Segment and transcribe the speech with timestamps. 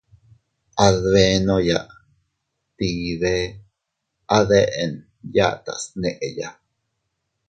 [0.85, 1.79] Adbenoya
[2.77, 3.45] tii bee
[4.35, 4.93] a deʼen
[5.35, 6.49] yatas neʼeya.